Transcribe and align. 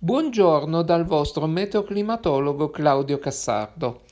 Buongiorno 0.00 0.82
dal 0.82 1.04
vostro 1.04 1.48
meteoclimatologo 1.48 2.70
Claudio 2.70 3.18
Cassardo. 3.18 4.02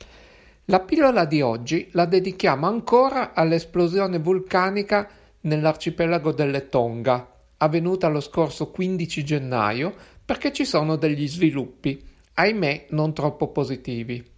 La 0.65 0.81
pillola 0.81 1.25
di 1.25 1.43
oggi 1.43 1.89
la 1.93 2.07
dedichiamo 2.07 2.67
ancora 2.67 3.35
all'esplosione 3.35 4.19
vulcanica 4.19 5.09
nell'arcipelago 5.43 6.33
delle 6.33 6.69
Tonga, 6.69 7.31
avvenuta 7.59 8.09
lo 8.09 8.19
scorso 8.19 8.73
15 8.73 9.25
gennaio, 9.25 9.95
perché 10.25 10.53
ci 10.53 10.65
sono 10.65 10.97
degli 10.97 11.29
sviluppi, 11.29 12.05
ahimè 12.35 12.87
non 12.91 13.15
troppo 13.15 13.53
positivi. 13.53 14.29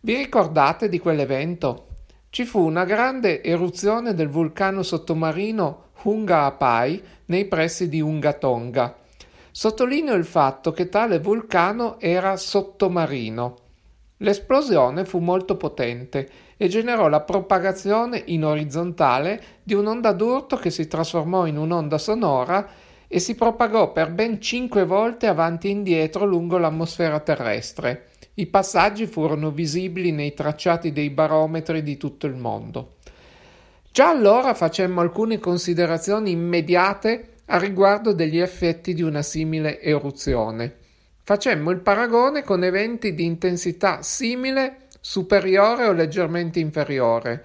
Vi 0.00 0.14
ricordate 0.14 0.90
di 0.90 0.98
quell'evento? 0.98 1.86
Ci 2.28 2.44
fu 2.44 2.60
una 2.60 2.84
grande 2.84 3.42
eruzione 3.42 4.12
del 4.12 4.28
vulcano 4.28 4.82
sottomarino 4.82 5.84
Hunga 6.02 6.44
Apai 6.44 7.02
nei 7.24 7.46
pressi 7.46 7.88
di 7.88 8.02
Unga 8.02 8.34
Tonga. 8.34 9.04
Sottolineo 9.58 10.12
il 10.12 10.26
fatto 10.26 10.70
che 10.70 10.90
tale 10.90 11.18
vulcano 11.18 11.98
era 11.98 12.36
sottomarino. 12.36 13.56
L'esplosione 14.18 15.06
fu 15.06 15.18
molto 15.18 15.56
potente 15.56 16.28
e 16.58 16.68
generò 16.68 17.08
la 17.08 17.22
propagazione 17.22 18.22
in 18.26 18.44
orizzontale 18.44 19.42
di 19.62 19.72
un'onda 19.72 20.12
d'urto 20.12 20.56
che 20.56 20.68
si 20.68 20.86
trasformò 20.86 21.46
in 21.46 21.56
un'onda 21.56 21.96
sonora 21.96 22.68
e 23.08 23.18
si 23.18 23.34
propagò 23.34 23.92
per 23.92 24.10
ben 24.10 24.42
cinque 24.42 24.84
volte 24.84 25.26
avanti 25.26 25.68
e 25.68 25.70
indietro 25.70 26.26
lungo 26.26 26.58
l'atmosfera 26.58 27.20
terrestre. 27.20 28.08
I 28.34 28.48
passaggi 28.48 29.06
furono 29.06 29.52
visibili 29.52 30.12
nei 30.12 30.34
tracciati 30.34 30.92
dei 30.92 31.08
barometri 31.08 31.82
di 31.82 31.96
tutto 31.96 32.26
il 32.26 32.34
mondo. 32.34 32.96
Già 33.90 34.10
allora 34.10 34.52
facemmo 34.52 35.00
alcune 35.00 35.38
considerazioni 35.38 36.32
immediate 36.32 37.30
a 37.46 37.58
riguardo 37.58 38.12
degli 38.12 38.38
effetti 38.38 38.94
di 38.94 39.02
una 39.02 39.22
simile 39.22 39.80
eruzione. 39.80 40.76
Facemmo 41.22 41.70
il 41.70 41.80
paragone 41.80 42.42
con 42.42 42.64
eventi 42.64 43.14
di 43.14 43.24
intensità 43.24 44.02
simile, 44.02 44.86
superiore 45.00 45.86
o 45.86 45.92
leggermente 45.92 46.60
inferiore, 46.60 47.44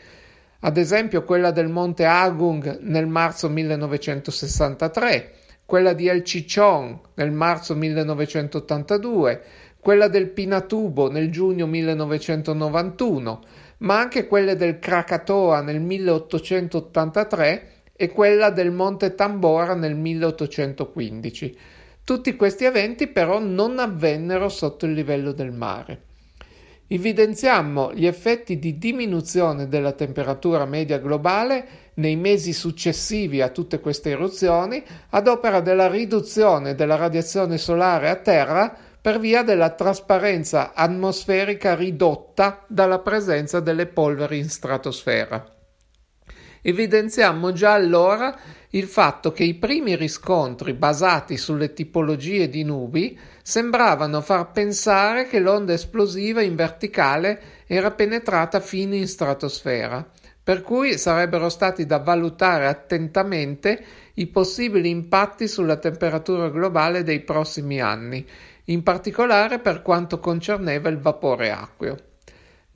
ad 0.62 0.78
esempio 0.78 1.24
quella 1.24 1.52
del 1.52 1.70
monte 1.70 2.06
Agung 2.06 2.80
nel 2.82 3.08
marzo 3.08 3.50
1963, 3.50 5.34
quella 5.66 5.94
di 5.94 6.08
El 6.08 6.22
Chichon 6.22 7.00
nel 7.16 7.32
marzo 7.32 7.74
1982, 7.76 9.42
quella 9.80 10.08
del 10.08 10.30
Pinatubo 10.30 11.10
nel 11.10 11.32
giugno 11.32 11.66
1991, 11.66 13.42
ma 13.80 14.00
anche 14.00 14.28
quelle 14.28 14.56
del 14.56 14.78
Krakatoa 14.78 15.62
nel 15.62 15.80
1883 15.80 17.81
e 18.02 18.10
quella 18.10 18.50
del 18.50 18.72
Monte 18.72 19.14
Tambora 19.14 19.76
nel 19.76 19.94
1815. 19.96 21.58
Tutti 22.04 22.36
questi 22.36 22.66
eventi 22.66 23.06
però 23.06 23.38
non 23.38 23.78
avvennero 23.78 24.50
sotto 24.50 24.88
il 24.88 24.94
livello 24.94 25.34
del 25.34 25.52
mare. 25.52 26.02
Evidenziammo 26.88 27.94
gli 27.94 28.08
effetti 28.08 28.58
di 28.58 28.80
diminuzione 28.80 29.68
della 29.68 29.92
temperatura 29.92 30.66
media 30.66 30.98
globale 30.98 31.92
nei 31.96 32.16
mesi 32.16 32.54
successivi 32.54 33.40
a 33.40 33.50
tutte 33.50 33.80
queste 33.80 34.10
eruzioni 34.10 34.84
ad 35.12 35.28
opera 35.28 35.60
della 35.60 35.88
riduzione 35.88 36.74
della 36.74 36.96
radiazione 36.96 37.60
solare 37.60 38.10
a 38.10 38.16
Terra 38.16 38.76
per 39.00 39.20
via 39.20 39.44
della 39.44 39.70
trasparenza 39.70 40.74
atmosferica 40.74 41.76
ridotta 41.76 42.66
dalla 42.68 42.98
presenza 42.98 43.60
delle 43.60 43.86
polveri 43.86 44.40
in 44.40 44.50
stratosfera. 44.50 45.61
Evidenziamo 46.62 47.52
già 47.54 47.74
allora 47.74 48.38
il 48.70 48.86
fatto 48.86 49.32
che 49.32 49.44
i 49.44 49.56
primi 49.56 49.96
riscontri 49.96 50.74
basati 50.74 51.36
sulle 51.36 51.74
tipologie 51.74 52.50
di 52.50 52.64
nubi 52.64 53.20
sembravano 53.42 54.22
far 54.22 54.52
pensare 54.52 55.28
che 55.28 55.40
l'onda 55.40 55.74
esplosiva 55.74 56.42
in 56.42 56.56
verticale 56.56 57.42
era 57.66 57.92
penetrata 57.92 58.60
fino 58.60 58.94
in 58.94 59.08
stratosfera, 59.08 60.08
per 60.44 60.62
cui 60.62 60.98
sarebbero 60.98 61.50
stati 61.50 61.86
da 61.86 61.98
valutare 61.98 62.68
attentamente 62.68 63.84
i 64.16 64.28
possibili 64.28 64.90
impatti 64.90 65.48
sulla 65.48 65.78
temperatura 65.78 66.50
globale 66.50 67.04
dei 67.04 67.22
prossimi 67.22 67.82
anni 67.82 68.26
in 68.66 68.84
particolare 68.84 69.60
per 69.60 69.82
quanto 69.82 70.20
concerneva 70.20 70.90
il 70.90 71.00
vapore 71.00 71.52
acqueo. 71.52 71.98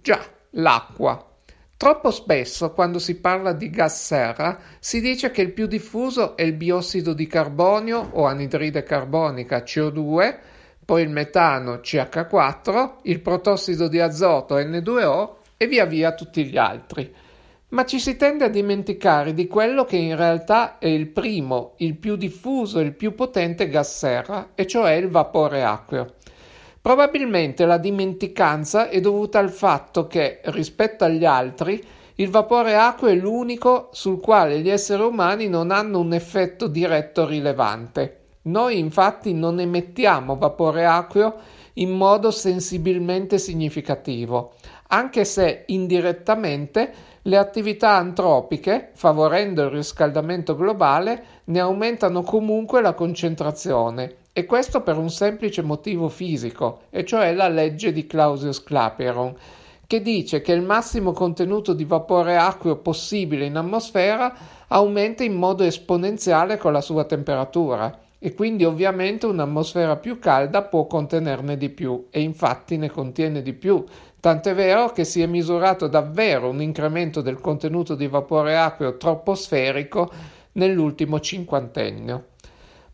Già, 0.01 0.19
l'acqua. 0.51 1.34
Troppo 1.77 2.11
spesso, 2.11 2.71
quando 2.71 2.99
si 2.99 3.19
parla 3.19 3.51
di 3.51 3.69
gas 3.69 4.03
serra, 4.03 4.59
si 4.79 5.01
dice 5.01 5.31
che 5.31 5.41
il 5.41 5.51
più 5.51 5.67
diffuso 5.67 6.37
è 6.37 6.43
il 6.43 6.53
biossido 6.53 7.13
di 7.13 7.27
carbonio 7.27 8.11
o 8.13 8.25
anidride 8.25 8.83
carbonica 8.83 9.57
CO2, 9.57 10.37
poi 10.85 11.01
il 11.01 11.09
metano 11.09 11.75
CH4, 11.75 12.91
il 13.03 13.19
protossido 13.19 13.87
di 13.87 13.99
azoto 13.99 14.57
N2O 14.57 15.29
e 15.57 15.67
via 15.67 15.85
via 15.85 16.13
tutti 16.13 16.45
gli 16.45 16.57
altri 16.57 17.13
ma 17.75 17.83
ci 17.83 17.99
si 17.99 18.15
tende 18.15 18.45
a 18.45 18.49
dimenticare 18.49 19.33
di 19.33 19.47
quello 19.47 19.83
che 19.83 19.97
in 19.97 20.15
realtà 20.15 20.77
è 20.77 20.87
il 20.87 21.07
primo, 21.07 21.73
il 21.79 21.97
più 21.97 22.15
diffuso 22.15 22.79
e 22.79 22.83
il 22.83 22.93
più 22.93 23.15
potente 23.15 23.67
gas 23.67 23.97
serra, 23.97 24.51
e 24.55 24.65
cioè 24.65 24.93
il 24.93 25.09
vapore 25.09 25.61
acqueo. 25.61 26.13
Probabilmente 26.85 27.65
la 27.65 27.79
dimenticanza 27.79 28.89
è 28.89 29.01
dovuta 29.01 29.39
al 29.39 29.49
fatto 29.49 30.05
che, 30.05 30.41
rispetto 30.43 31.03
agli 31.03 31.25
altri, 31.25 31.83
il 32.17 32.29
vapore 32.29 32.75
acqueo 32.75 33.09
è 33.09 33.15
l'unico 33.15 33.89
sul 33.91 34.19
quale 34.19 34.59
gli 34.59 34.69
esseri 34.69 35.01
umani 35.01 35.47
non 35.47 35.71
hanno 35.71 35.97
un 35.97 36.13
effetto 36.13 36.67
diretto 36.67 37.25
rilevante. 37.25 38.25
Noi 38.43 38.77
infatti 38.77 39.33
non 39.33 39.59
emettiamo 39.59 40.37
vapore 40.37 40.85
acqueo 40.85 41.33
in 41.73 41.89
modo 41.89 42.29
sensibilmente 42.29 43.39
significativo, 43.39 44.53
anche 44.89 45.25
se 45.25 45.63
indirettamente 45.65 46.93
le 47.23 47.37
attività 47.37 47.95
antropiche, 47.95 48.91
favorendo 48.93 49.63
il 49.63 49.71
riscaldamento 49.71 50.55
globale, 50.55 51.23
ne 51.45 51.59
aumentano 51.59 52.21
comunque 52.21 52.79
la 52.81 52.93
concentrazione, 52.93 54.17
e 54.37 54.45
questo 54.45 54.81
per 54.81 54.97
un 54.97 55.09
semplice 55.09 55.61
motivo 55.61 56.09
fisico, 56.09 56.81
e 56.89 57.05
cioè 57.05 57.33
la 57.33 57.47
legge 57.47 57.93
di 57.93 58.05
Clausius-Clapeyron, 58.05 59.33
che 59.87 60.01
dice 60.01 60.41
che 60.41 60.51
il 60.51 60.61
massimo 60.61 61.13
contenuto 61.13 61.71
di 61.71 61.85
vapore 61.85 62.35
acqueo 62.35 62.75
possibile 62.75 63.45
in 63.45 63.55
atmosfera 63.55 64.35
aumenta 64.67 65.23
in 65.23 65.35
modo 65.35 65.63
esponenziale 65.63 66.57
con 66.57 66.73
la 66.73 66.81
sua 66.81 67.05
temperatura 67.05 67.97
e 68.19 68.33
quindi 68.33 68.65
ovviamente 68.65 69.25
un'atmosfera 69.25 69.95
più 69.95 70.19
calda 70.19 70.63
può 70.63 70.85
contenerne 70.85 71.55
di 71.55 71.69
più 71.69 72.07
e 72.09 72.19
infatti 72.19 72.75
ne 72.75 72.89
contiene 72.89 73.41
di 73.41 73.53
più, 73.53 73.85
tant'è 74.19 74.53
vero 74.53 74.89
che 74.89 75.05
si 75.05 75.21
è 75.21 75.27
misurato 75.27 75.87
davvero 75.87 76.49
un 76.49 76.61
incremento 76.61 77.21
del 77.21 77.39
contenuto 77.39 77.95
di 77.95 78.07
vapore 78.09 78.57
acqueo 78.57 78.97
troposferico 78.97 80.11
nell'ultimo 80.53 81.21
cinquantennio. 81.21 82.33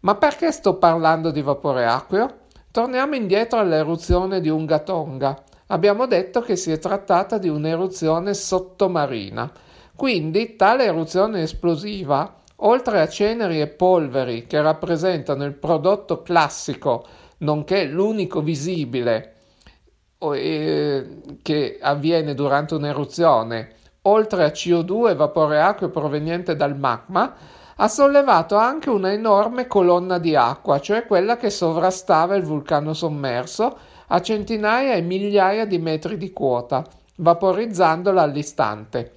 Ma 0.02 0.16
perché 0.16 0.52
sto 0.52 0.76
parlando 0.76 1.32
di 1.32 1.42
vapore 1.42 1.86
acqueo? 1.86 2.40
Torniamo 2.72 3.16
indietro 3.16 3.60
all'eruzione 3.60 4.42
di 4.42 4.50
Ungatonga. 4.50 5.44
Abbiamo 5.68 6.06
detto 6.06 6.42
che 6.42 6.56
si 6.56 6.72
è 6.72 6.80
trattata 6.80 7.38
di 7.38 7.50
un'eruzione 7.50 8.34
sottomarina. 8.34 9.52
Quindi 9.96 10.56
tale 10.56 10.86
eruzione 10.86 11.42
esplosiva 11.44 12.42
Oltre 12.64 13.02
a 13.02 13.08
ceneri 13.08 13.60
e 13.60 13.68
polveri 13.68 14.46
che 14.46 14.62
rappresentano 14.62 15.46
il 15.46 15.54
prodotto 15.54 16.22
classico, 16.22 17.06
nonché 17.40 17.86
l'unico 17.86 18.42
visibile 18.42 19.36
eh, 20.20 21.22
che 21.42 21.80
avviene 21.82 22.36
durante 22.36 22.76
un'eruzione, 22.76 23.74
oltre 24.04 24.44
a 24.44 24.50
CO2 24.50 25.10
e 25.10 25.16
vapore 25.16 25.60
acqueo 25.60 25.90
proveniente 25.90 26.56
dal 26.56 26.78
magma, 26.78 27.34
ha 27.82 27.88
sollevato 27.88 28.58
anche 28.58 28.92
una 28.92 29.12
enorme 29.12 29.66
colonna 29.66 30.20
di 30.20 30.36
acqua, 30.36 30.80
cioè 30.80 31.08
quella 31.08 31.36
che 31.36 31.50
sovrastava 31.50 32.36
il 32.36 32.44
vulcano 32.44 32.94
sommerso 32.94 33.76
a 34.06 34.22
centinaia 34.22 34.94
e 34.94 35.02
migliaia 35.02 35.66
di 35.66 35.80
metri 35.80 36.16
di 36.16 36.32
quota, 36.32 36.86
vaporizzandola 37.16 38.22
all'istante. 38.22 39.14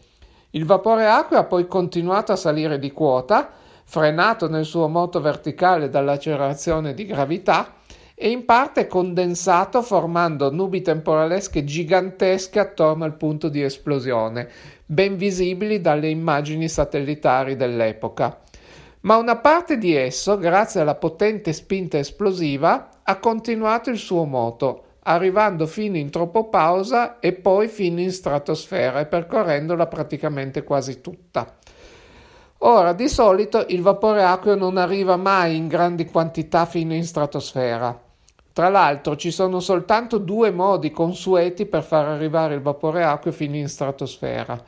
Il 0.53 0.65
vapore 0.65 1.07
acqueo 1.07 1.41
ha 1.41 1.45
poi 1.45 1.67
continuato 1.67 2.33
a 2.33 2.37
salire 2.37 2.79
di 2.79 2.91
quota, 2.91 3.51
frenato 3.85 4.49
nel 4.49 4.65
suo 4.65 4.89
moto 4.89 5.21
verticale 5.21 5.91
dall'accelerazione 5.91 6.95
di 6.95 7.05
gravità, 7.05 7.75
e 8.15 8.31
in 8.31 8.47
parte 8.47 8.87
condensato 8.87 9.83
formando 9.83 10.51
nubi 10.51 10.81
temporalesche 10.81 11.65
gigantesche 11.65 12.61
attorno 12.61 13.05
al 13.05 13.17
punto 13.17 13.51
di 13.51 13.61
esplosione, 13.61 14.49
ben 14.87 15.19
visibili 15.19 15.83
dalle 15.83 16.09
immagini 16.09 16.67
satellitari 16.67 17.57
dell'epoca. 17.57 18.39
Ma 19.05 19.17
una 19.17 19.37
parte 19.37 19.77
di 19.77 19.95
esso, 19.95 20.39
grazie 20.39 20.81
alla 20.81 20.95
potente 20.95 21.53
spinta 21.53 21.99
esplosiva, 21.99 23.01
ha 23.03 23.19
continuato 23.19 23.91
il 23.91 23.99
suo 23.99 24.25
moto, 24.25 24.85
arrivando 25.03 25.67
fino 25.67 25.99
in 25.99 26.09
tropopausa 26.09 27.19
e 27.19 27.35
poi 27.35 27.69
fino 27.69 28.01
in 28.01 28.11
stratosfera 28.11 29.01
e 29.01 29.07
percorrendola 29.07 29.87
praticamente 29.89 30.65
quasi 30.65 31.03
tutta. 31.03 31.55
Ora, 32.59 32.95
di 32.95 33.11
solito 33.11 33.67
il 33.69 33.83
vapore 33.83 34.23
acqueo 34.23 34.55
non 34.55 34.79
arriva 34.79 35.17
mai 35.17 35.55
in 35.55 35.69
grandi 35.69 36.07
quantità 36.07 36.65
fino 36.65 36.95
in 36.95 37.05
stratosfera. 37.05 38.01
Tra 38.55 38.71
l'altro 38.71 39.17
ci 39.17 39.31
sono 39.31 39.61
soltanto 39.61 40.17
due 40.17 40.51
modi 40.51 40.91
consueti 40.91 41.67
per 41.67 41.83
far 41.83 42.07
arrivare 42.07 42.55
il 42.55 42.63
vapore 42.63 43.05
acqueo 43.05 43.35
fino 43.35 43.57
in 43.57 43.69
stratosfera. 43.69 44.59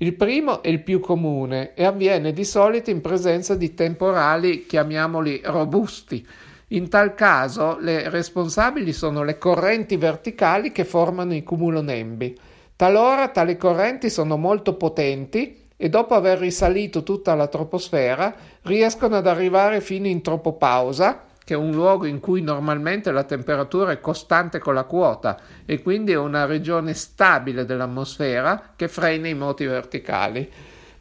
Il 0.00 0.14
primo 0.14 0.62
è 0.62 0.68
il 0.68 0.84
più 0.84 1.00
comune 1.00 1.74
e 1.74 1.84
avviene 1.84 2.32
di 2.32 2.44
solito 2.44 2.88
in 2.88 3.00
presenza 3.00 3.56
di 3.56 3.74
temporali, 3.74 4.64
chiamiamoli 4.64 5.40
robusti. 5.44 6.24
In 6.68 6.88
tal 6.88 7.14
caso 7.14 7.78
le 7.80 8.08
responsabili 8.08 8.92
sono 8.92 9.24
le 9.24 9.38
correnti 9.38 9.96
verticali 9.96 10.70
che 10.70 10.84
formano 10.84 11.34
i 11.34 11.42
cumulonembi. 11.42 12.38
Talora 12.76 13.26
tali 13.30 13.56
correnti 13.56 14.08
sono 14.08 14.36
molto 14.36 14.74
potenti 14.74 15.66
e 15.76 15.88
dopo 15.88 16.14
aver 16.14 16.38
risalito 16.38 17.02
tutta 17.02 17.34
la 17.34 17.48
troposfera 17.48 18.32
riescono 18.62 19.16
ad 19.16 19.26
arrivare 19.26 19.80
fino 19.80 20.06
in 20.06 20.22
tropopausa 20.22 21.24
che 21.48 21.54
è 21.54 21.56
un 21.56 21.70
luogo 21.70 22.04
in 22.04 22.20
cui 22.20 22.42
normalmente 22.42 23.10
la 23.10 23.24
temperatura 23.24 23.90
è 23.90 24.00
costante 24.00 24.58
con 24.58 24.74
la 24.74 24.84
quota 24.84 25.38
e 25.64 25.80
quindi 25.80 26.12
è 26.12 26.18
una 26.18 26.44
regione 26.44 26.92
stabile 26.92 27.64
dell'atmosfera 27.64 28.74
che 28.76 28.86
frena 28.86 29.28
i 29.28 29.32
moti 29.32 29.64
verticali. 29.64 30.46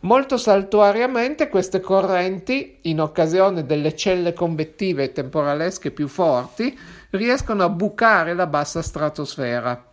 Molto 0.01 0.37
saltuariamente 0.37 1.49
queste 1.49 1.81
correnti, 1.81 2.77
in 2.83 3.01
occasione 3.01 3.65
delle 3.65 3.93
celle 3.93 4.31
convettive 4.31 5.11
temporalesche 5.11 5.91
più 5.91 6.07
forti, 6.07 6.79
riescono 7.09 7.65
a 7.65 7.69
bucare 7.69 8.33
la 8.33 8.47
bassa 8.47 8.81
stratosfera. 8.81 9.83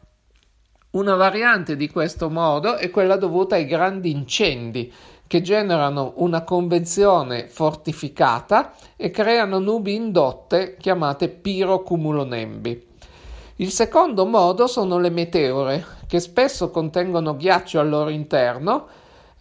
Una 0.91 1.17
variante 1.17 1.75
di 1.75 1.91
questo 1.91 2.31
modo 2.31 2.77
è 2.77 2.91
quella 2.91 3.17
dovuta 3.17 3.57
ai 3.57 3.67
grandi 3.67 4.13
incendi 4.13 4.93
che 5.35 5.43
generano 5.43 6.13
una 6.19 6.43
convezione 6.43 7.49
fortificata 7.49 8.73
e 8.95 9.11
creano 9.11 9.59
nubi 9.59 9.93
indotte 9.93 10.77
chiamate 10.79 11.29
pirocumulonembi. 11.29 12.87
Il 13.57 13.71
secondo 13.73 14.27
modo 14.27 14.69
sono 14.69 14.97
le 15.01 15.11
meteore, 15.11 15.85
che 16.07 16.21
spesso 16.21 16.71
contengono 16.71 17.35
ghiaccio 17.35 17.81
al 17.81 17.89
loro 17.89 18.11
interno, 18.11 18.87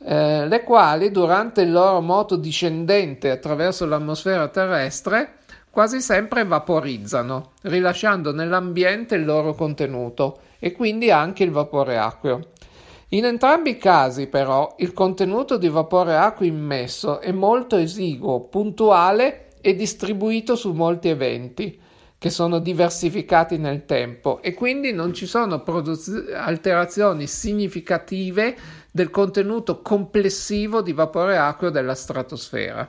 eh, 0.04 0.48
le 0.48 0.63
quali 0.63 1.12
durante 1.12 1.62
il 1.62 1.72
loro 1.72 2.01
moto 2.01 2.38
discendente 2.38 3.30
attraverso 3.30 3.86
l'atmosfera 3.86 4.48
terrestre 4.48 5.42
quasi 5.69 6.01
sempre 6.01 6.44
vaporizzano, 6.44 7.51
rilasciando 7.62 8.31
nell'ambiente 8.31 9.13
il 9.13 9.25
loro 9.25 9.54
contenuto 9.54 10.40
e 10.57 10.72
quindi 10.72 11.12
anche 11.12 11.44
il 11.44 11.51
vapore 11.51 12.00
acqueo. 12.00 12.40
In 13.09 13.25
entrambi 13.25 13.71
i 13.71 13.77
casi, 13.77 14.27
però, 14.27 14.75
il 14.77 14.94
contenuto 14.94 15.57
di 15.57 15.69
vapore 15.69 16.15
acqueo 16.15 16.47
immesso 16.47 17.19
è 17.19 17.31
molto 17.31 17.77
esiguo, 17.77 18.41
puntuale 18.41 19.50
e 19.61 19.75
distribuito 19.75 20.55
su 20.55 20.73
molti 20.73 21.09
eventi 21.09 21.79
che 22.17 22.29
sono 22.29 22.59
diversificati 22.59 23.57
nel 23.57 23.85
tempo 23.85 24.41
e 24.41 24.53
quindi 24.53 24.94
non 24.94 25.13
ci 25.13 25.25
sono 25.25 25.61
produz- 25.61 26.31
alterazioni 26.33 27.27
significative 27.27 28.55
del 28.89 29.09
contenuto 29.09 29.81
complessivo 29.81 30.81
di 30.81 30.94
vapore 30.94 31.38
acqueo 31.38 31.69
della 31.69 31.95
stratosfera. 31.95 32.88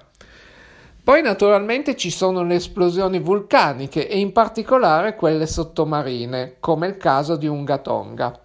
Poi 1.03 1.21
naturalmente 1.21 1.97
ci 1.97 2.11
sono 2.11 2.45
le 2.45 2.55
esplosioni 2.55 3.19
vulcaniche 3.19 4.09
e 4.09 4.21
in 4.21 4.31
particolare 4.31 5.17
quelle 5.17 5.47
sottomarine, 5.47 6.57
come 6.61 6.87
il 6.87 6.97
caso 6.97 7.35
di 7.35 7.49
Ungatonga. 7.49 8.44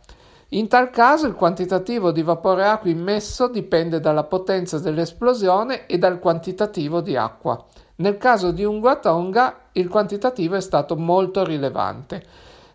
In 0.53 0.67
tal 0.67 0.89
caso 0.89 1.27
il 1.27 1.35
quantitativo 1.35 2.11
di 2.11 2.23
vapore 2.23 2.65
acqueo 2.65 2.91
immesso 2.91 3.47
dipende 3.47 3.99
dalla 3.99 4.23
potenza 4.23 4.79
dell'esplosione 4.79 5.85
e 5.85 5.99
dal 5.99 6.17
quantitativo 6.17 7.01
di 7.01 7.15
acqua. 7.15 7.63
Nel 7.97 8.17
caso 8.17 8.49
di 8.49 8.63
Ungatonga 8.63 9.69
il 9.73 9.87
quantitativo 9.87 10.55
è 10.55 10.61
stato 10.61 10.95
molto 10.95 11.43
rilevante. 11.43 12.23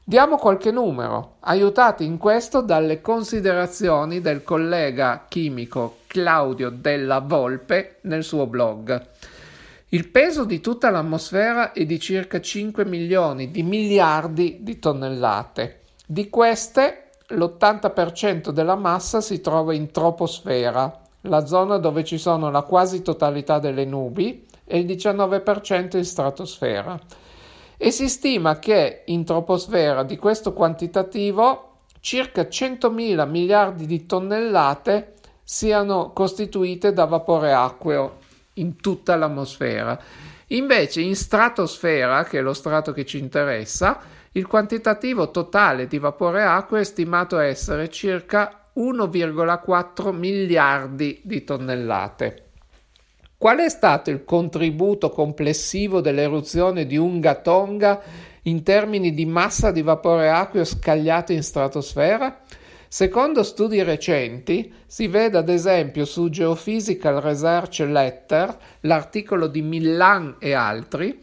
Diamo 0.05 0.37
qualche 0.37 0.71
numero, 0.71 1.37
aiutati 1.41 2.05
in 2.05 2.17
questo 2.17 2.61
dalle 2.61 3.01
considerazioni 3.01 4.21
del 4.21 4.45
collega 4.45 5.25
chimico 5.27 5.97
Claudio 6.07 6.71
Della 6.71 7.19
Volpe 7.19 7.97
nel 8.03 8.23
suo 8.23 8.47
blog. 8.47 9.05
Il 9.89 10.09
peso 10.11 10.45
di 10.45 10.61
tutta 10.61 10.91
l'atmosfera 10.91 11.73
è 11.73 11.85
di 11.85 11.99
circa 11.99 12.41
5 12.41 12.85
milioni 12.85 13.51
di 13.51 13.65
miliardi 13.65 14.59
di 14.61 14.79
tonnellate. 14.79 15.81
Di 16.07 16.29
queste 16.29 17.04
l'80% 17.35 18.51
della 18.51 18.77
massa 18.77 19.21
si 19.21 19.41
trova 19.41 19.75
in 19.75 19.91
troposfera, 19.91 21.01
la 21.23 21.47
zona 21.47 21.79
dove 21.79 22.05
ci 22.05 22.19
sono 22.19 22.51
la 22.51 22.63
quasi 22.63 23.03
totalità 23.03 23.59
delle 23.59 23.85
nubi, 23.85 24.47
e 24.65 24.79
il 24.79 24.87
19% 24.87 25.97
in 25.97 26.05
stratosfera. 26.05 26.99
E 27.77 27.91
si 27.91 28.09
stima 28.09 28.59
che 28.59 29.03
in 29.07 29.25
troposfera 29.25 30.03
di 30.03 30.17
questo 30.17 30.53
quantitativo 30.53 31.73
circa 32.01 32.43
100.000 32.43 33.29
miliardi 33.29 33.87
di 33.87 34.07
tonnellate 34.07 35.15
siano 35.43 36.13
costituite 36.13 36.93
da 36.93 37.05
vapore 37.05 37.53
acqueo 37.53 38.19
in 38.55 38.77
tutta 38.77 39.17
l'atmosfera. 39.17 39.99
Invece 40.49 41.01
in 41.01 41.17
stratosfera, 41.17 42.25
che 42.25 42.39
è 42.39 42.43
lo 42.43 42.53
strato 42.53 42.93
che 42.93 43.05
ci 43.05 43.19
interessa, 43.19 44.01
il 44.37 44.47
quantitativo 44.49 45.31
totale 45.31 45.87
di 45.87 45.99
vapore 45.99 46.43
acqueo 46.43 46.81
è 46.81 46.85
stimato 46.85 47.39
essere 47.39 47.89
circa 47.89 48.71
1,4 48.77 50.13
miliardi 50.13 51.21
di 51.23 51.45
tonnellate. 51.45 52.43
Qual 53.39 53.59
è 53.59 53.69
stato 53.69 54.11
il 54.11 54.25
contributo 54.25 55.11
complessivo 55.11 56.01
dell'eruzione 56.01 56.85
di 56.85 56.97
Unga 56.97 57.37
Tonga 57.37 58.03
in 58.43 58.65
termini 58.65 59.15
di 59.15 59.25
massa 59.25 59.71
di 59.71 59.83
vapore 59.83 60.31
acqueo 60.31 60.65
scagliato 60.65 61.31
in 61.33 61.43
stratosfera? 61.45 62.41
Secondo 62.89 63.45
studi 63.45 63.85
recenti, 63.85 64.73
si 64.87 65.07
vede 65.07 65.39
ad 65.39 65.49
esempio 65.49 66.05
su 66.05 66.29
Geophysical 66.29 67.21
Research 67.21 67.81
Letter, 67.81 68.57
l'articolo 68.81 69.47
di 69.47 69.63
Millan 69.63 70.37
e 70.41 70.55
altri, 70.55 71.21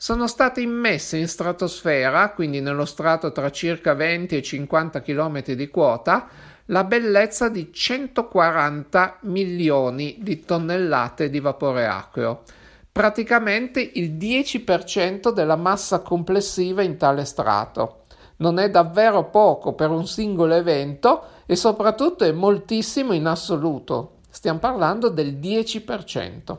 sono 0.00 0.28
state 0.28 0.60
immesse 0.60 1.16
in 1.16 1.26
stratosfera, 1.26 2.30
quindi 2.30 2.60
nello 2.60 2.84
strato 2.84 3.32
tra 3.32 3.50
circa 3.50 3.94
20 3.94 4.36
e 4.36 4.42
50 4.42 5.02
km 5.02 5.42
di 5.54 5.68
quota, 5.68 6.28
la 6.66 6.84
bellezza 6.84 7.48
di 7.48 7.72
140 7.72 9.18
milioni 9.22 10.18
di 10.20 10.44
tonnellate 10.44 11.28
di 11.28 11.40
vapore 11.40 11.88
acqueo, 11.88 12.44
praticamente 12.92 13.80
il 13.80 14.12
10% 14.12 15.32
della 15.32 15.56
massa 15.56 15.98
complessiva 15.98 16.82
in 16.82 16.96
tale 16.96 17.24
strato. 17.24 18.02
Non 18.36 18.60
è 18.60 18.70
davvero 18.70 19.24
poco 19.30 19.72
per 19.72 19.90
un 19.90 20.06
singolo 20.06 20.54
evento 20.54 21.24
e 21.44 21.56
soprattutto 21.56 22.22
è 22.22 22.30
moltissimo 22.30 23.14
in 23.14 23.26
assoluto. 23.26 24.18
Stiamo 24.30 24.60
parlando 24.60 25.08
del 25.08 25.38
10%. 25.38 26.56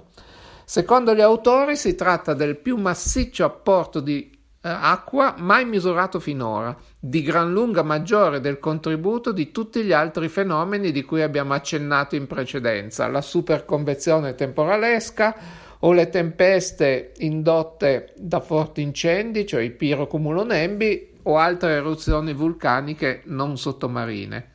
Secondo 0.70 1.16
gli 1.16 1.22
autori 1.22 1.76
si 1.76 1.96
tratta 1.96 2.36
del 2.36 2.56
più 2.56 2.78
massiccio 2.78 3.44
apporto 3.44 4.00
di 4.00 4.30
eh, 4.30 4.70
acqua 4.70 5.34
mai 5.36 5.66
misurato 5.66 6.20
finora, 6.20 6.78
di 7.00 7.24
gran 7.24 7.52
lunga 7.52 7.82
maggiore 7.82 8.40
del 8.40 8.60
contributo 8.60 9.32
di 9.32 9.50
tutti 9.50 9.82
gli 9.82 9.92
altri 9.92 10.28
fenomeni 10.28 10.92
di 10.92 11.04
cui 11.04 11.24
abbiamo 11.24 11.56
accennato 11.56 12.16
in 12.16 12.28
precedenza, 12.28 13.08
la 13.08 13.22
superconvezione 13.22 14.36
temporalesca 14.36 15.36
o 15.80 15.92
le 15.92 16.08
tempeste 16.10 17.14
indotte 17.18 18.14
da 18.16 18.40
forti 18.40 18.84
incendi, 18.84 19.48
cioè 19.48 19.62
i 19.62 19.72
pirocumulonembi 19.72 21.22
o 21.24 21.38
altre 21.40 21.78
eruzioni 21.78 22.34
vulcaniche 22.34 23.24
non 23.26 23.58
sottomarine. 23.58 24.52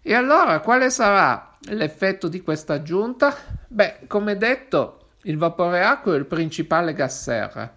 E 0.00 0.14
allora 0.14 0.60
quale 0.60 0.88
sarà 0.88 1.52
l'effetto 1.72 2.26
di 2.26 2.40
questa 2.40 2.72
aggiunta? 2.72 3.36
Beh, 3.68 3.98
come 4.06 4.38
detto, 4.38 5.00
il 5.26 5.38
vapore 5.38 5.82
acqueo 5.82 6.14
è 6.14 6.18
il 6.18 6.26
principale 6.26 6.92
gas 6.92 7.22
serra. 7.22 7.72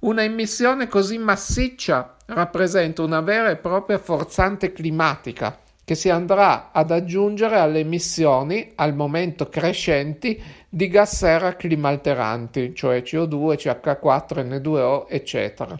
Una 0.00 0.24
emissione 0.24 0.88
così 0.88 1.16
massiccia 1.18 2.16
rappresenta 2.26 3.02
una 3.02 3.20
vera 3.20 3.50
e 3.50 3.56
propria 3.56 3.98
forzante 3.98 4.72
climatica 4.72 5.58
che 5.84 5.94
si 5.94 6.10
andrà 6.10 6.70
ad 6.72 6.90
aggiungere 6.90 7.58
alle 7.58 7.80
emissioni 7.80 8.72
al 8.76 8.94
momento 8.94 9.48
crescenti 9.48 10.40
di 10.68 10.88
gas 10.88 11.16
serra 11.16 11.56
climalteranti, 11.56 12.74
cioè 12.74 13.00
CO2, 13.00 13.54
CH4, 13.54 14.46
N2O, 14.46 15.06
eccetera. 15.08 15.78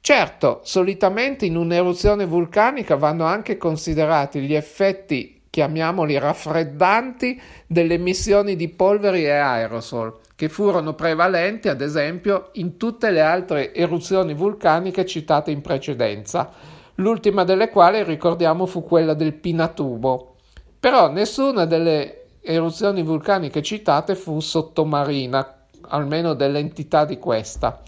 Certo, 0.00 0.60
solitamente 0.64 1.46
in 1.46 1.56
un'eruzione 1.56 2.26
vulcanica 2.26 2.96
vanno 2.96 3.24
anche 3.24 3.56
considerati 3.56 4.40
gli 4.40 4.54
effetti, 4.54 5.42
chiamiamoli 5.48 6.18
raffreddanti, 6.18 7.40
delle 7.66 7.94
emissioni 7.94 8.56
di 8.56 8.68
polveri 8.68 9.24
e 9.24 9.30
aerosol, 9.30 10.20
che 10.36 10.48
furono 10.48 10.94
prevalenti 10.94 11.68
ad 11.68 11.80
esempio 11.80 12.50
in 12.54 12.76
tutte 12.76 13.10
le 13.10 13.20
altre 13.20 13.72
eruzioni 13.74 14.34
vulcaniche 14.34 15.06
citate 15.06 15.50
in 15.50 15.60
precedenza, 15.60 16.50
l'ultima 16.96 17.44
delle 17.44 17.70
quali 17.70 18.02
ricordiamo 18.02 18.66
fu 18.66 18.82
quella 18.82 19.14
del 19.14 19.34
Pinatubo. 19.34 20.36
Però 20.80 21.10
nessuna 21.10 21.64
delle 21.66 22.26
eruzioni 22.40 23.02
vulcaniche 23.02 23.62
citate 23.62 24.14
fu 24.14 24.40
sottomarina, 24.40 25.66
almeno 25.88 26.34
dell'entità 26.34 27.04
di 27.04 27.18
questa. 27.18 27.80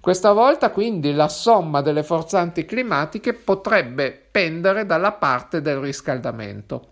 Questa 0.00 0.32
volta 0.32 0.70
quindi 0.70 1.12
la 1.12 1.28
somma 1.28 1.80
delle 1.80 2.02
forzanti 2.02 2.64
climatiche 2.64 3.34
potrebbe 3.34 4.10
pendere 4.30 4.84
dalla 4.84 5.12
parte 5.12 5.60
del 5.60 5.76
riscaldamento. 5.76 6.91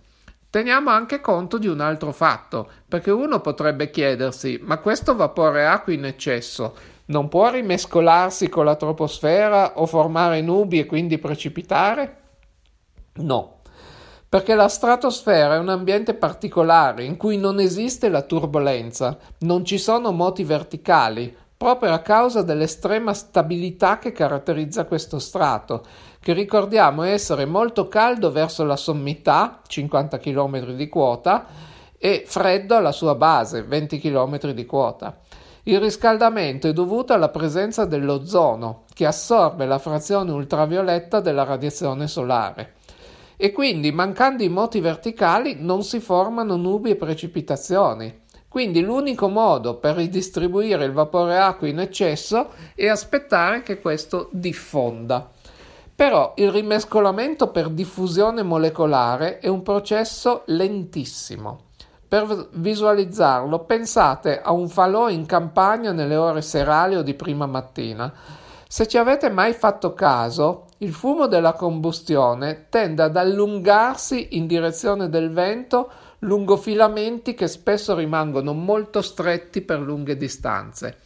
Teniamo 0.51 0.91
anche 0.91 1.21
conto 1.21 1.59
di 1.59 1.69
un 1.69 1.81
altro 1.81 2.11
fatto, 2.11 2.69
perché 2.89 3.13
uno 3.13 3.41
potrebbe 3.41 3.89
chiedersi: 3.89 4.59
ma 4.63 4.79
questo 4.79 5.15
vapore 5.15 5.65
acqua 5.65 5.93
in 5.93 6.05
eccesso 6.05 6.75
non 7.07 7.29
può 7.29 7.51
rimescolarsi 7.51 8.49
con 8.49 8.65
la 8.65 8.75
troposfera 8.75 9.79
o 9.79 9.87
formare 9.87 10.41
nubi 10.41 10.81
e 10.81 10.87
quindi 10.87 11.19
precipitare? 11.19 12.17
No, 13.15 13.61
perché 14.29 14.57
la 14.57 14.69
stratosfera 14.69 15.55
è 15.55 15.59
un 15.59 15.69
ambiente 15.69 16.15
particolare 16.15 17.05
in 17.05 17.17
cui 17.17 17.37
non 17.37 17.61
esiste 17.61 18.09
la 18.09 18.23
turbolenza, 18.23 19.19
non 19.41 19.65
ci 19.65 19.79
sono 19.79 20.11
moti 20.11 20.43
verticali, 20.43 21.37
proprio 21.57 21.93
a 21.93 21.99
causa 21.99 22.43
dell'estrema 22.43 23.13
stabilità 23.13 23.99
che 23.99 24.13
caratterizza 24.13 24.85
questo 24.85 25.19
strato, 25.19 25.85
che 26.21 26.33
ricordiamo 26.35 27.03
essere 27.03 27.47
molto 27.47 27.89
caldo 27.89 28.31
verso 28.31 28.65
la 28.65 28.77
sommità, 28.77 29.61
50 29.67 30.19
km 30.19 30.73
di 30.73 30.89
quota, 30.89 31.47
e 31.99 32.25
freddo 32.27 32.77
alla 32.77 32.93
sua 32.93 33.15
base, 33.15 33.63
20 33.63 33.99
km 33.99 34.53
di 34.53 34.67
quota. 34.67 35.19
Il 35.65 35.81
riscaldamento 35.81 36.69
è 36.69 36.73
dovuto 36.73 37.13
alla 37.13 37.29
presenza 37.29 37.85
dell'ozono, 37.85 38.85
che 38.93 39.07
assorbe 39.07 39.67
la 39.67 39.79
frazione 39.79 40.31
ultravioletta 40.33 41.21
della 41.21 41.45
radiazione 41.45 42.07
solare. 42.07 42.75
E 43.37 43.53
quindi, 43.53 43.91
mancando 43.91 44.43
i 44.43 44.49
moti 44.49 44.81
verticali, 44.81 45.57
non 45.59 45.83
si 45.83 46.01
formano 46.01 46.57
nubi 46.57 46.91
e 46.91 46.97
precipitazioni. 46.97 48.21
Quindi 48.49 48.83
l'unico 48.83 49.29
modo 49.29 49.77
per 49.77 49.97
ridistribuire 49.97 50.85
il 50.85 50.93
vapore 50.93 51.39
acqua 51.39 51.69
in 51.69 51.79
eccesso 51.79 52.51
è 52.75 52.89
aspettare 52.89 53.63
che 53.63 53.81
questo 53.81 54.29
diffonda. 54.33 55.31
Però 56.01 56.33
il 56.37 56.51
rimescolamento 56.51 57.49
per 57.49 57.69
diffusione 57.69 58.43
molecolare 58.43 59.39
è 59.39 59.49
un 59.49 59.61
processo 59.61 60.45
lentissimo. 60.47 61.65
Per 62.09 62.49
visualizzarlo 62.53 63.65
pensate 63.65 64.41
a 64.41 64.51
un 64.51 64.71
falò 64.71 65.11
in 65.11 65.27
campagna 65.27 65.93
nelle 65.93 66.17
ore 66.17 66.41
serali 66.41 66.97
o 66.97 67.03
di 67.03 67.13
prima 67.13 67.45
mattina. 67.45 68.11
Se 68.67 68.89
ci 68.89 68.97
avete 68.97 69.29
mai 69.29 69.53
fatto 69.53 69.93
caso, 69.93 70.69
il 70.79 70.95
fumo 70.95 71.27
della 71.27 71.53
combustione 71.53 72.69
tende 72.71 73.03
ad 73.03 73.19
allungarsi 73.19 74.39
in 74.39 74.47
direzione 74.47 75.11
del 75.11 75.31
vento 75.31 75.91
lungo 76.21 76.57
filamenti 76.57 77.35
che 77.35 77.47
spesso 77.47 77.95
rimangono 77.95 78.55
molto 78.55 79.03
stretti 79.03 79.61
per 79.61 79.81
lunghe 79.81 80.17
distanze. 80.17 80.97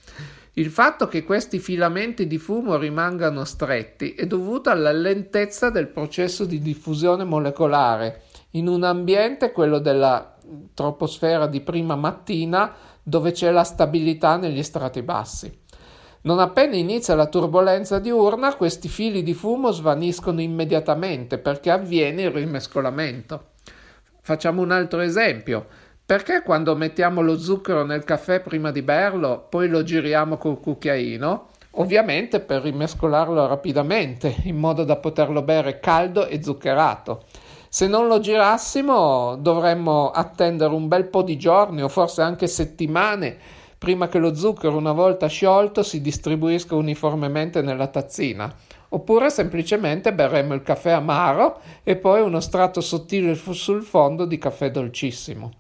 Il 0.57 0.71
fatto 0.71 1.09
che 1.09 1.25
questi 1.25 1.59
filamenti 1.59 2.29
di 2.29 2.39
fumo 2.39 2.77
rimangano 2.77 3.45
stretti 3.45 4.15
è 4.15 4.25
dovuto 4.25 4.71
alla 4.71 4.93
lentezza 4.93 5.69
del 5.69 5.89
processo 5.89 6.45
di 6.45 6.61
diffusione 6.61 7.25
molecolare 7.25 8.23
in 8.51 8.69
un 8.69 8.85
ambiente, 8.85 9.51
quello 9.51 9.81
della 9.81 10.37
troposfera 10.73 11.49
di 11.49 11.61
prima 11.61 11.97
mattina, 11.97 12.73
dove 13.03 13.33
c'è 13.33 13.51
la 13.51 13.65
stabilità 13.65 14.37
negli 14.37 14.63
strati 14.63 15.03
bassi. 15.03 15.63
Non 16.23 16.39
appena 16.39 16.77
inizia 16.77 17.17
la 17.17 17.27
turbolenza 17.27 17.99
diurna, 17.99 18.55
questi 18.55 18.89
fili 18.89 19.25
di 19.25 19.35
fumo 19.35 19.73
svaniscono 19.73 20.41
immediatamente 20.41 21.39
perché 21.39 21.71
avviene 21.71 22.23
il 22.23 22.31
rimescolamento. 22.31 23.51
Facciamo 24.23 24.63
un 24.63 24.71
altro 24.71 25.01
esempio. 25.01 25.67
Perché 26.07 26.43
quando 26.43 26.77
mettiamo 26.77 27.23
lo 27.23 27.39
zucchero 27.39 27.83
nel 27.83 28.05
caffè 28.05 28.41
prima 28.41 28.71
di 28.71 28.83
berlo, 28.83 29.47
poi 29.49 29.69
lo 29.69 29.83
giriamo 29.83 30.37
col 30.37 30.61
cucchiaino? 30.61 31.47
Ovviamente 31.77 32.41
per 32.41 32.61
rimescolarlo 32.61 33.47
rapidamente, 33.47 34.35
in 34.45 34.57
modo 34.57 34.85
da 34.85 34.97
poterlo 34.97 35.41
bere 35.41 35.81
caldo 35.81 36.27
e 36.27 36.43
zuccherato. 36.43 37.23
Se 37.71 37.87
non 37.87 38.07
lo 38.07 38.21
girassimo, 38.21 39.37
dovremmo 39.37 40.11
attendere 40.11 40.75
un 40.75 40.89
bel 40.89 41.07
po' 41.07 41.23
di 41.23 41.39
giorni 41.39 41.83
o 41.83 41.89
forse 41.89 42.21
anche 42.21 42.49
settimane 42.49 43.39
prima 43.79 44.07
che 44.07 44.19
lo 44.19 44.35
zucchero, 44.35 44.77
una 44.77 44.93
volta 44.93 45.27
sciolto, 45.27 45.83
si 45.83 46.03
distribuisca 46.03 46.75
uniformemente 46.75 47.63
nella 47.63 47.87
tazzina 47.87 48.55
oppure 48.91 49.31
semplicemente 49.31 50.13
berremo 50.13 50.53
il 50.53 50.63
caffè 50.63 50.91
amaro 50.91 51.61
e 51.83 51.97
poi 51.97 52.21
uno 52.21 52.41
strato 52.41 52.83
sottile 52.83 53.35
sul 53.35 53.83
fondo 53.83 54.27
di 54.27 54.37
caffè 54.37 54.71
dolcissimo. 54.71 55.51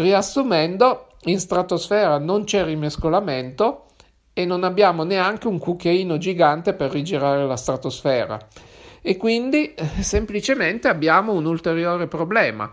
Riassumendo, 0.00 1.08
in 1.24 1.38
stratosfera 1.38 2.16
non 2.16 2.44
c'è 2.44 2.64
rimescolamento 2.64 3.84
e 4.32 4.46
non 4.46 4.64
abbiamo 4.64 5.04
neanche 5.04 5.46
un 5.46 5.58
cucchiaino 5.58 6.16
gigante 6.16 6.72
per 6.72 6.90
rigirare 6.90 7.44
la 7.44 7.56
stratosfera 7.56 8.38
e 9.02 9.18
quindi 9.18 9.74
eh, 9.74 10.02
semplicemente 10.02 10.88
abbiamo 10.88 11.34
un 11.34 11.44
ulteriore 11.44 12.06
problema 12.06 12.70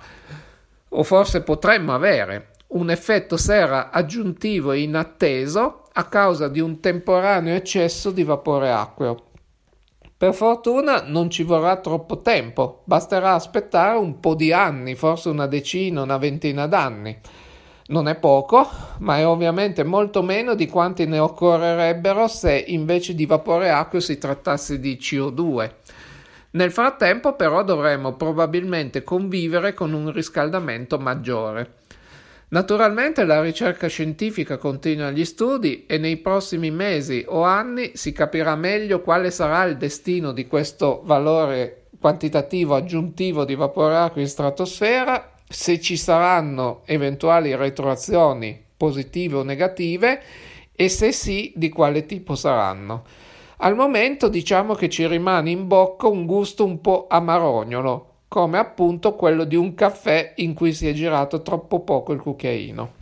o 0.88 1.04
forse 1.04 1.42
potremmo 1.44 1.94
avere 1.94 2.52
un 2.68 2.90
effetto 2.90 3.36
serra 3.36 3.90
aggiuntivo 3.90 4.72
e 4.72 4.80
inatteso 4.80 5.90
a 5.92 6.06
causa 6.06 6.48
di 6.48 6.62
un 6.62 6.80
temporaneo 6.80 7.56
eccesso 7.56 8.10
di 8.12 8.24
vapore 8.24 8.72
acqueo. 8.72 9.27
Per 10.20 10.34
fortuna 10.34 11.04
non 11.06 11.30
ci 11.30 11.44
vorrà 11.44 11.76
troppo 11.76 12.22
tempo, 12.22 12.82
basterà 12.86 13.34
aspettare 13.34 14.00
un 14.00 14.20
po' 14.20 14.34
di 14.34 14.52
anni, 14.52 14.96
forse 14.96 15.30
una 15.30 15.46
decina, 15.46 16.02
una 16.02 16.18
ventina 16.18 16.66
d'anni. 16.66 17.16
Non 17.90 18.08
è 18.08 18.16
poco, 18.16 18.68
ma 18.98 19.20
è 19.20 19.28
ovviamente 19.28 19.84
molto 19.84 20.24
meno 20.24 20.56
di 20.56 20.68
quanti 20.68 21.06
ne 21.06 21.20
occorrerebbero 21.20 22.28
se 22.28 22.66
invece 22.66 23.14
di 23.14 23.28
vapore 23.28 23.70
acqueo 23.70 24.02
si 24.02 24.18
trattasse 24.18 24.80
di 24.80 24.98
CO2. 25.00 25.72
Nel 26.50 26.72
frattempo 26.72 27.36
però 27.36 27.64
dovremo 27.64 28.16
probabilmente 28.16 29.04
convivere 29.04 29.76
con 29.76 29.94
un 29.94 30.12
riscaldamento 30.12 30.98
maggiore. 30.98 31.76
Naturalmente 32.50 33.26
la 33.26 33.42
ricerca 33.42 33.88
scientifica 33.88 34.56
continua 34.56 35.12
gli 35.12 35.26
studi 35.26 35.86
e 35.86 35.98
nei 35.98 36.16
prossimi 36.16 36.72
mesi 36.72 37.26
o 37.28 37.44
anni 37.44 37.92
si 37.96 38.14
capirà 38.14 38.56
meglio 38.56 39.02
quale 39.02 39.32
sarà 39.32 39.64
il 39.66 39.76
destino 39.76 40.32
di 40.32 40.48
questo 40.48 41.02
valore 41.04 41.88
quantitativo 42.00 42.76
aggiuntivo 42.76 43.44
di 43.44 43.56
vapore 43.56 43.98
acqua 43.98 44.22
in 44.22 44.30
stratosfera, 44.30 45.34
se 45.46 45.82
ci 45.82 45.98
saranno 45.98 46.84
eventuali 46.86 47.54
retroazioni 47.54 48.64
positive 48.78 49.38
o 49.38 49.44
negative 49.44 50.22
e 50.74 50.88
se 50.88 51.12
sì 51.12 51.52
di 51.54 51.68
quale 51.68 52.06
tipo 52.06 52.36
saranno. 52.36 53.04
Al 53.58 53.76
momento 53.76 54.30
diciamo 54.30 54.74
che 54.74 54.88
ci 54.88 55.06
rimane 55.06 55.50
in 55.50 55.68
bocca 55.68 56.08
un 56.08 56.26
gusto 56.26 56.64
un 56.64 56.80
po' 56.80 57.08
amarognolo, 57.10 58.17
come 58.28 58.58
appunto 58.58 59.16
quello 59.16 59.44
di 59.44 59.56
un 59.56 59.74
caffè 59.74 60.34
in 60.38 60.54
cui 60.54 60.74
si 60.74 60.88
è 60.88 60.94
girato 60.94 61.42
troppo 61.42 61.82
poco 61.82 62.14
il 62.14 62.20
cucchiaino. 62.20 62.94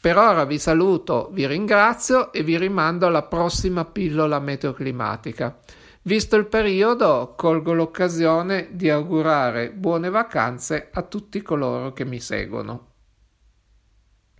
Per 0.00 0.16
ora 0.16 0.44
vi 0.44 0.58
saluto, 0.58 1.28
vi 1.32 1.46
ringrazio 1.46 2.32
e 2.32 2.42
vi 2.42 2.56
rimando 2.56 3.06
alla 3.06 3.24
prossima 3.24 3.84
pillola 3.84 4.38
meteoclimatica. 4.38 5.58
Visto 6.02 6.36
il 6.36 6.46
periodo, 6.46 7.34
colgo 7.36 7.74
l'occasione 7.74 8.68
di 8.70 8.88
augurare 8.88 9.70
buone 9.70 10.08
vacanze 10.08 10.88
a 10.90 11.02
tutti 11.02 11.42
coloro 11.42 11.92
che 11.92 12.06
mi 12.06 12.18
seguono. 12.18 12.89